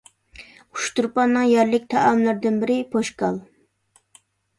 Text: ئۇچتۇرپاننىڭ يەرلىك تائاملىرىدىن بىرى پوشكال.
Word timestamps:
ئۇچتۇرپاننىڭ 0.77 1.45
يەرلىك 1.49 1.85
تائاملىرىدىن 1.93 2.57
بىرى 2.63 2.79
پوشكال. 2.95 3.37